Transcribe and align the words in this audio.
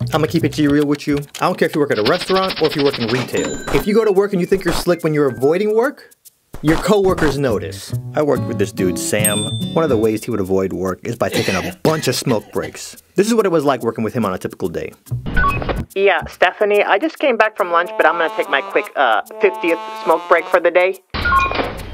I'm 0.00 0.06
gonna 0.20 0.28
keep 0.28 0.44
it 0.44 0.52
G 0.52 0.68
real 0.68 0.86
with 0.86 1.06
you. 1.06 1.16
I 1.40 1.46
don't 1.46 1.58
care 1.58 1.68
if 1.68 1.74
you 1.74 1.80
work 1.80 1.90
at 1.90 1.98
a 1.98 2.02
restaurant 2.02 2.60
or 2.60 2.66
if 2.66 2.76
you 2.76 2.84
work 2.84 2.98
in 2.98 3.08
retail. 3.08 3.48
If 3.74 3.86
you 3.86 3.94
go 3.94 4.04
to 4.04 4.12
work 4.12 4.32
and 4.32 4.40
you 4.40 4.46
think 4.46 4.64
you're 4.64 4.74
slick 4.74 5.02
when 5.02 5.14
you're 5.14 5.28
avoiding 5.28 5.74
work, 5.74 6.10
your 6.62 6.76
coworkers 6.78 7.38
notice. 7.38 7.94
I 8.14 8.22
worked 8.22 8.44
with 8.44 8.58
this 8.58 8.72
dude, 8.72 8.98
Sam. 8.98 9.44
One 9.74 9.84
of 9.84 9.90
the 9.90 9.96
ways 9.96 10.24
he 10.24 10.30
would 10.30 10.40
avoid 10.40 10.72
work 10.72 11.00
is 11.04 11.16
by 11.16 11.28
taking 11.28 11.54
a 11.54 11.76
bunch 11.82 12.08
of 12.08 12.14
smoke 12.14 12.50
breaks. 12.52 12.96
This 13.14 13.26
is 13.26 13.34
what 13.34 13.46
it 13.46 13.52
was 13.52 13.64
like 13.64 13.82
working 13.82 14.04
with 14.04 14.14
him 14.14 14.24
on 14.24 14.32
a 14.34 14.38
typical 14.38 14.68
day. 14.68 14.92
Yeah, 15.94 16.24
Stephanie, 16.26 16.82
I 16.82 16.98
just 16.98 17.18
came 17.18 17.36
back 17.36 17.56
from 17.56 17.70
lunch, 17.70 17.90
but 17.96 18.04
I'm 18.06 18.18
gonna 18.18 18.34
take 18.36 18.50
my 18.50 18.60
quick 18.60 18.90
uh 18.96 19.22
50th 19.40 20.04
smoke 20.04 20.22
break 20.28 20.44
for 20.46 20.60
the 20.60 20.70
day. 20.70 21.00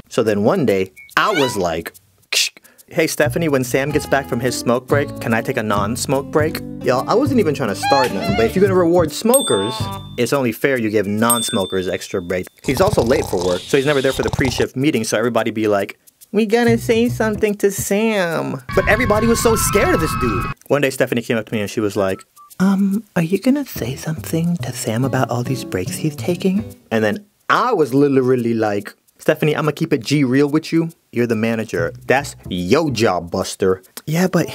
So 0.09 0.23
then 0.23 0.43
one 0.43 0.65
day, 0.65 0.91
I 1.17 1.31
was 1.31 1.55
like, 1.57 1.93
"Ksh, 2.31 2.51
Hey 2.93 3.07
Stephanie, 3.07 3.49
when 3.49 3.63
Sam 3.63 3.89
gets 3.89 4.05
back 4.05 4.29
from 4.29 4.39
his 4.39 4.55
smoke 4.55 4.85
break, 4.85 5.19
can 5.19 5.33
I 5.33 5.41
take 5.41 5.57
a 5.57 5.63
non-smoke 5.63 6.27
break? 6.27 6.59
Y'all, 6.83 7.09
I 7.09 7.15
wasn't 7.15 7.39
even 7.39 7.55
trying 7.55 7.69
to 7.69 7.75
start 7.75 8.13
nothing, 8.13 8.35
but 8.35 8.45
if 8.45 8.55
you're 8.55 8.61
gonna 8.61 8.79
reward 8.79 9.11
smokers, 9.11 9.73
it's 10.15 10.31
only 10.31 10.51
fair 10.51 10.77
you 10.77 10.91
give 10.91 11.07
non-smokers 11.07 11.87
extra 11.87 12.21
break. 12.21 12.45
He's 12.63 12.79
also 12.79 13.01
late 13.01 13.25
for 13.25 13.43
work, 13.43 13.61
so 13.61 13.77
he's 13.77 13.87
never 13.87 13.99
there 13.99 14.13
for 14.13 14.21
the 14.21 14.29
pre-shift 14.29 14.75
meeting, 14.75 15.03
so 15.05 15.17
everybody 15.17 15.49
be 15.49 15.67
like, 15.67 15.97
we 16.31 16.45
gotta 16.45 16.77
say 16.77 17.09
something 17.09 17.55
to 17.55 17.71
Sam. 17.71 18.61
But 18.75 18.87
everybody 18.87 19.25
was 19.25 19.41
so 19.41 19.55
scared 19.55 19.95
of 19.95 19.99
this 19.99 20.13
dude. 20.21 20.45
One 20.67 20.81
day 20.81 20.91
Stephanie 20.91 21.23
came 21.23 21.37
up 21.37 21.47
to 21.47 21.51
me 21.51 21.61
and 21.61 21.71
she 21.71 21.79
was 21.79 21.95
like, 21.95 22.23
um, 22.59 23.03
are 23.15 23.23
you 23.23 23.39
gonna 23.39 23.65
say 23.65 23.95
something 23.95 24.55
to 24.57 24.71
Sam 24.71 25.03
about 25.03 25.31
all 25.31 25.41
these 25.41 25.63
breaks 25.63 25.95
he's 25.95 26.15
taking? 26.15 26.63
And 26.91 27.03
then 27.03 27.25
I 27.49 27.73
was 27.73 27.91
literally 27.91 28.53
like, 28.53 28.93
Stephanie, 29.17 29.55
I'm 29.55 29.63
gonna 29.63 29.71
keep 29.71 29.93
it 29.93 30.03
G 30.03 30.23
real 30.23 30.47
with 30.47 30.71
you. 30.71 30.91
You're 31.13 31.27
the 31.27 31.35
manager. 31.35 31.93
That's 32.07 32.35
your 32.49 32.89
job, 32.89 33.29
Buster. 33.29 33.83
Yeah, 34.07 34.27
but 34.27 34.47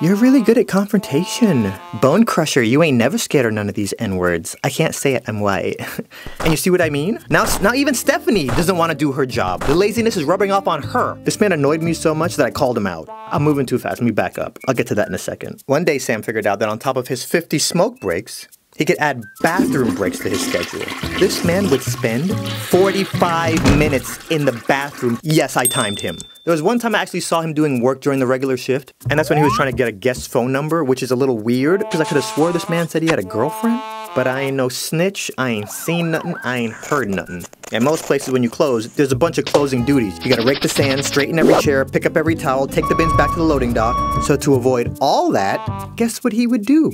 you're 0.00 0.16
really 0.16 0.42
good 0.42 0.58
at 0.58 0.66
confrontation. 0.66 1.72
Bone 2.02 2.24
crusher, 2.24 2.64
you 2.64 2.82
ain't 2.82 2.98
never 2.98 3.16
scared 3.16 3.46
of 3.46 3.52
none 3.52 3.68
of 3.68 3.76
these 3.76 3.94
N 4.00 4.16
words. 4.16 4.56
I 4.64 4.70
can't 4.70 4.92
say 4.92 5.14
it, 5.14 5.22
I'm 5.28 5.38
white. 5.38 5.76
and 6.40 6.50
you 6.50 6.56
see 6.56 6.68
what 6.68 6.80
I 6.82 6.90
mean? 6.90 7.20
Now, 7.30 7.44
now 7.60 7.74
even 7.74 7.94
Stephanie 7.94 8.48
doesn't 8.48 8.76
want 8.76 8.90
to 8.90 8.98
do 8.98 9.12
her 9.12 9.24
job. 9.24 9.62
The 9.62 9.74
laziness 9.74 10.16
is 10.16 10.24
rubbing 10.24 10.50
off 10.50 10.66
on 10.66 10.82
her. 10.82 11.16
This 11.22 11.38
man 11.38 11.52
annoyed 11.52 11.80
me 11.80 11.94
so 11.94 12.12
much 12.12 12.34
that 12.36 12.46
I 12.46 12.50
called 12.50 12.76
him 12.76 12.88
out. 12.88 13.08
I'm 13.08 13.44
moving 13.44 13.64
too 13.64 13.78
fast. 13.78 14.00
Let 14.00 14.06
me 14.06 14.10
back 14.10 14.36
up. 14.36 14.58
I'll 14.66 14.74
get 14.74 14.88
to 14.88 14.96
that 14.96 15.06
in 15.06 15.14
a 15.14 15.18
second. 15.18 15.62
One 15.66 15.84
day, 15.84 15.98
Sam 15.98 16.22
figured 16.22 16.44
out 16.44 16.58
that 16.58 16.68
on 16.68 16.80
top 16.80 16.96
of 16.96 17.06
his 17.06 17.24
50 17.24 17.60
smoke 17.60 18.00
breaks, 18.00 18.48
he 18.76 18.84
could 18.84 18.98
add 18.98 19.24
bathroom 19.42 19.94
breaks 19.94 20.18
to 20.20 20.28
his 20.28 20.46
schedule. 20.46 20.84
This 21.18 21.44
man 21.44 21.68
would 21.70 21.82
spend 21.82 22.32
45 22.68 23.78
minutes 23.78 24.18
in 24.30 24.44
the 24.44 24.52
bathroom. 24.66 25.18
Yes, 25.22 25.56
I 25.56 25.66
timed 25.66 26.00
him. 26.00 26.18
There 26.44 26.52
was 26.52 26.62
one 26.62 26.78
time 26.78 26.94
I 26.94 26.98
actually 26.98 27.20
saw 27.20 27.42
him 27.42 27.52
doing 27.52 27.82
work 27.82 28.00
during 28.00 28.18
the 28.18 28.26
regular 28.26 28.56
shift, 28.56 28.94
and 29.10 29.18
that's 29.18 29.28
when 29.28 29.36
he 29.36 29.44
was 29.44 29.52
trying 29.54 29.70
to 29.70 29.76
get 29.76 29.88
a 29.88 29.92
guest 29.92 30.30
phone 30.30 30.52
number, 30.52 30.82
which 30.82 31.02
is 31.02 31.10
a 31.10 31.16
little 31.16 31.36
weird, 31.36 31.80
because 31.80 32.00
I 32.00 32.04
could 32.04 32.14
have 32.14 32.24
swore 32.24 32.52
this 32.52 32.68
man 32.68 32.88
said 32.88 33.02
he 33.02 33.08
had 33.08 33.18
a 33.18 33.24
girlfriend. 33.24 33.80
But 34.14 34.26
I 34.26 34.40
ain't 34.40 34.56
no 34.56 34.68
snitch, 34.68 35.30
I 35.38 35.50
ain't 35.50 35.68
seen 35.68 36.10
nothing, 36.10 36.34
I 36.42 36.56
ain't 36.56 36.72
heard 36.72 37.08
nothing. 37.10 37.44
At 37.72 37.82
most 37.82 38.04
places 38.04 38.32
when 38.32 38.42
you 38.42 38.50
close, 38.50 38.92
there's 38.94 39.12
a 39.12 39.16
bunch 39.16 39.38
of 39.38 39.44
closing 39.44 39.84
duties. 39.84 40.18
You 40.24 40.30
gotta 40.30 40.44
rake 40.44 40.62
the 40.62 40.68
sand, 40.68 41.04
straighten 41.04 41.38
every 41.38 41.54
chair, 41.60 41.84
pick 41.84 42.06
up 42.06 42.16
every 42.16 42.34
towel, 42.34 42.66
take 42.66 42.88
the 42.88 42.96
bins 42.96 43.12
back 43.16 43.30
to 43.30 43.36
the 43.36 43.44
loading 43.44 43.72
dock. 43.72 44.24
So 44.24 44.36
to 44.36 44.54
avoid 44.54 44.98
all 45.00 45.30
that, 45.30 45.60
guess 45.94 46.24
what 46.24 46.32
he 46.32 46.48
would 46.48 46.66
do? 46.66 46.90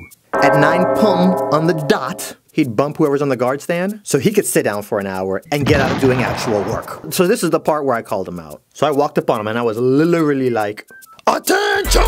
At 0.47 0.61
9 0.61 0.84
pum 0.94 1.33
on 1.52 1.66
the 1.66 1.72
dot, 1.89 2.36
he'd 2.52 2.77
bump 2.77 2.98
whoever's 2.98 3.20
on 3.20 3.30
the 3.30 3.36
guard 3.36 3.61
stand 3.61 3.98
so 4.05 4.16
he 4.16 4.30
could 4.30 4.47
sit 4.47 4.62
down 4.62 4.83
for 4.84 5.00
an 5.00 5.06
hour 5.08 5.42
and 5.50 5.66
get 5.66 5.80
out 5.80 6.00
doing 6.00 6.22
actual 6.22 6.62
work. 6.62 7.12
So 7.12 7.27
this 7.27 7.42
is 7.42 7.50
the 7.50 7.58
part 7.58 7.84
where 7.84 7.97
I 7.97 8.02
called 8.02 8.28
him 8.28 8.39
out. 8.39 8.62
So 8.72 8.86
I 8.86 8.92
walked 8.92 9.19
up 9.19 9.28
on 9.28 9.41
him 9.41 9.48
and 9.48 9.58
I 9.58 9.62
was 9.62 9.77
literally 9.77 10.50
like, 10.50 10.89
Attention! 11.27 12.00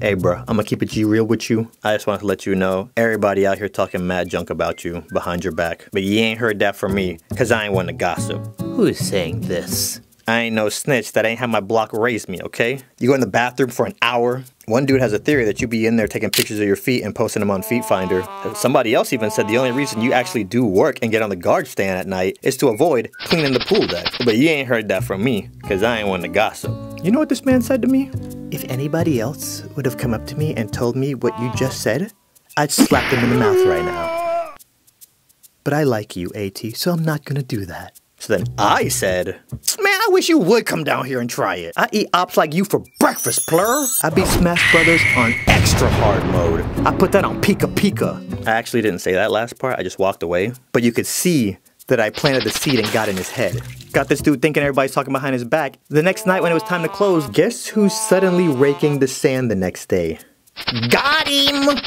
Hey 0.00 0.14
bro, 0.14 0.36
I'm 0.38 0.56
gonna 0.56 0.64
keep 0.64 0.82
it 0.82 0.88
G 0.88 1.04
real 1.04 1.24
with 1.24 1.50
you. 1.50 1.70
I 1.84 1.94
just 1.94 2.06
wanted 2.06 2.20
to 2.20 2.26
let 2.26 2.46
you 2.46 2.54
know, 2.54 2.88
everybody 2.96 3.46
out 3.46 3.58
here 3.58 3.68
talking 3.68 4.06
mad 4.06 4.30
junk 4.30 4.48
about 4.48 4.82
you 4.82 5.04
behind 5.12 5.44
your 5.44 5.52
back. 5.52 5.90
But 5.92 6.04
you 6.04 6.20
ain't 6.20 6.38
heard 6.38 6.58
that 6.60 6.74
from 6.74 6.94
me, 6.94 7.18
cause 7.36 7.52
I 7.52 7.66
ain't 7.66 7.74
one 7.74 7.88
to 7.88 7.92
gossip. 7.92 8.58
Who 8.62 8.86
is 8.86 9.06
saying 9.06 9.42
this? 9.42 10.00
I 10.28 10.40
ain't 10.40 10.56
no 10.56 10.68
snitch 10.68 11.12
that 11.12 11.24
ain't 11.24 11.38
have 11.38 11.50
my 11.50 11.60
block 11.60 11.92
raised 11.92 12.28
me, 12.28 12.40
okay? 12.42 12.80
You 12.98 13.08
go 13.08 13.14
in 13.14 13.20
the 13.20 13.28
bathroom 13.28 13.70
for 13.70 13.86
an 13.86 13.94
hour. 14.02 14.42
One 14.64 14.84
dude 14.84 15.00
has 15.00 15.12
a 15.12 15.20
theory 15.20 15.44
that 15.44 15.60
you 15.60 15.68
be 15.68 15.86
in 15.86 15.94
there 15.94 16.08
taking 16.08 16.30
pictures 16.30 16.58
of 16.58 16.66
your 16.66 16.74
feet 16.74 17.04
and 17.04 17.14
posting 17.14 17.38
them 17.38 17.50
on 17.52 17.62
Feet 17.62 17.84
Finder. 17.84 18.26
Somebody 18.56 18.92
else 18.92 19.12
even 19.12 19.30
said 19.30 19.46
the 19.46 19.56
only 19.56 19.70
reason 19.70 20.00
you 20.00 20.12
actually 20.12 20.42
do 20.42 20.64
work 20.64 20.98
and 21.00 21.12
get 21.12 21.22
on 21.22 21.30
the 21.30 21.36
guard 21.36 21.68
stand 21.68 21.96
at 22.00 22.08
night 22.08 22.40
is 22.42 22.56
to 22.56 22.68
avoid 22.68 23.08
cleaning 23.20 23.52
the 23.52 23.60
pool 23.60 23.86
deck. 23.86 24.06
But 24.24 24.36
you 24.36 24.48
ain't 24.48 24.66
heard 24.66 24.88
that 24.88 25.04
from 25.04 25.22
me, 25.22 25.48
cause 25.62 25.84
I 25.84 25.98
ain't 25.98 26.08
one 26.08 26.22
to 26.22 26.28
gossip. 26.28 26.72
You 27.04 27.12
know 27.12 27.20
what 27.20 27.28
this 27.28 27.44
man 27.44 27.62
said 27.62 27.80
to 27.82 27.88
me? 27.88 28.10
If 28.50 28.64
anybody 28.64 29.20
else 29.20 29.62
would 29.76 29.86
have 29.86 29.96
come 29.96 30.12
up 30.12 30.26
to 30.26 30.36
me 30.36 30.54
and 30.56 30.72
told 30.72 30.96
me 30.96 31.14
what 31.14 31.38
you 31.38 31.52
just 31.54 31.82
said, 31.82 32.12
I'd 32.56 32.72
slap 32.72 33.08
them 33.12 33.22
in 33.22 33.30
the 33.30 33.36
mouth 33.36 33.64
right 33.64 33.84
now. 33.84 34.56
But 35.62 35.72
I 35.72 35.84
like 35.84 36.16
you, 36.16 36.32
AT, 36.34 36.58
so 36.74 36.90
I'm 36.90 37.04
not 37.04 37.24
gonna 37.24 37.44
do 37.44 37.64
that. 37.66 38.00
So 38.18 38.36
then 38.36 38.46
I 38.58 38.88
said, 38.88 39.26
Man, 39.80 39.95
I 40.06 40.08
wish 40.10 40.28
you 40.28 40.38
would 40.38 40.66
come 40.66 40.84
down 40.84 41.04
here 41.04 41.20
and 41.20 41.28
try 41.28 41.56
it. 41.56 41.72
I 41.76 41.88
eat 41.90 42.08
ops 42.14 42.36
like 42.36 42.54
you 42.54 42.64
for 42.64 42.84
breakfast, 43.00 43.48
plur. 43.48 43.88
I 44.04 44.10
beat 44.10 44.28
Smash 44.28 44.70
Brothers 44.70 45.00
on 45.16 45.34
extra 45.48 45.90
hard 45.90 46.24
mode. 46.26 46.60
I 46.86 46.96
put 46.96 47.10
that 47.10 47.24
on 47.24 47.42
Pika 47.42 47.66
Pika. 47.74 48.46
I 48.46 48.52
actually 48.52 48.82
didn't 48.82 49.00
say 49.00 49.14
that 49.14 49.32
last 49.32 49.58
part, 49.58 49.80
I 49.80 49.82
just 49.82 49.98
walked 49.98 50.22
away. 50.22 50.52
But 50.70 50.84
you 50.84 50.92
could 50.92 51.08
see 51.08 51.58
that 51.88 51.98
I 51.98 52.10
planted 52.10 52.44
the 52.44 52.50
seed 52.50 52.78
and 52.78 52.92
got 52.92 53.08
in 53.08 53.16
his 53.16 53.28
head. 53.30 53.60
Got 53.90 54.08
this 54.08 54.20
dude 54.20 54.40
thinking 54.40 54.62
everybody's 54.62 54.92
talking 54.92 55.12
behind 55.12 55.32
his 55.32 55.44
back. 55.44 55.76
The 55.88 56.04
next 56.04 56.24
night 56.24 56.40
when 56.40 56.52
it 56.52 56.54
was 56.54 56.62
time 56.62 56.82
to 56.82 56.88
close, 56.88 57.26
guess 57.30 57.66
who's 57.66 57.92
suddenly 57.92 58.46
raking 58.46 59.00
the 59.00 59.08
sand 59.08 59.50
the 59.50 59.56
next 59.56 59.86
day? 59.86 60.20
Got 60.88 61.26
him! 61.26 61.80